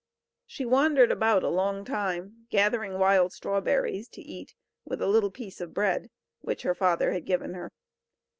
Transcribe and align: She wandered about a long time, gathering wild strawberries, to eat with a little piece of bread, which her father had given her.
She 0.47 0.65
wandered 0.65 1.11
about 1.11 1.43
a 1.43 1.47
long 1.49 1.85
time, 1.85 2.47
gathering 2.49 2.97
wild 2.97 3.33
strawberries, 3.33 4.07
to 4.09 4.21
eat 4.23 4.55
with 4.83 4.99
a 4.99 5.05
little 5.07 5.29
piece 5.29 5.61
of 5.61 5.75
bread, 5.75 6.09
which 6.39 6.63
her 6.63 6.73
father 6.73 7.11
had 7.11 7.23
given 7.23 7.53
her. 7.53 7.71